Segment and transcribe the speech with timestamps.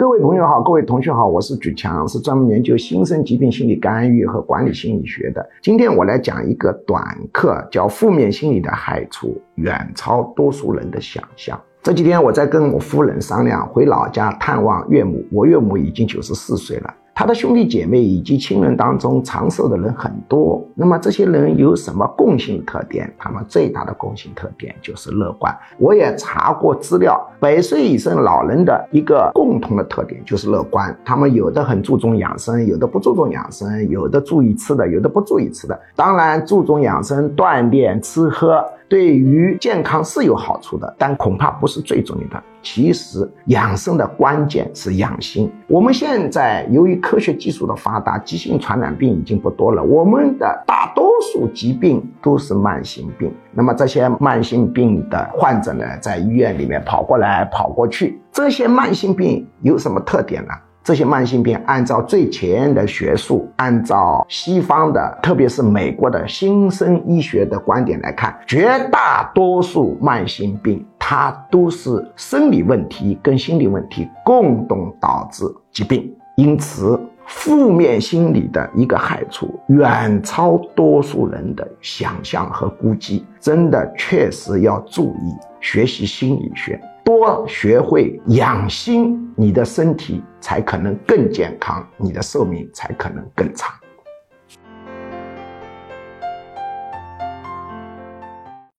[0.00, 5.46] 各位朋友好，各位同学好，我是举强，是专门研究新生疾病心理干预和管理心理学的。
[5.60, 11.60] 今天我来讲一个短课，叫负面心理的害处远超多数人的想象。
[11.82, 16.94] 这几天我在跟我夫人商量，回老家探望岳母，我岳母已经九十四岁了。
[17.20, 23.12] 他的兄弟姐妹以及亲人当中长寿的人很多，那么这些人有什么共性特点？
[23.18, 25.54] 他们最大的共性特点就是乐观。
[25.76, 30.96] 我也查过资料，百岁以上老人的一个共同的特点就是乐观。
[31.04, 35.78] 他们有的很注重养生，有的不注重养生，有的注意吃的，有的不注意吃的。
[35.94, 38.64] 当然，注重养生、锻炼、吃喝。
[38.90, 42.42] 对于健康是有好处的，但恐怕不是最重要的。
[42.60, 45.48] 其实养生的关键是养心。
[45.68, 49.80] 我们现在由于科学技术的发达，急性传染病已经不多了。
[49.80, 53.32] 我们的大多数疾病都是慢性病。
[53.52, 58.20] 那么这些慢性病的患者呢，在医院里面跑过来跑过去。
[58.32, 60.52] 这些慢性病有什么特点呢？
[60.82, 76.14] 这些慢性病，按照最前沿的学术，按照西方的，特别是美国的新生医学的观点来看，绝大多数慢性病，它都是生理问题跟心理问题共同导致疾病。
[76.36, 86.80] 因此，负面心理的一个害处远超多数人的想象和估计，真的确实要注意学习心理学。
[87.04, 93.72] 多学会养心，你的身体才可能更健康，你的寿命才可能更长。